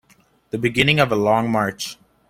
[0.49, 1.97] The beginning of a long march.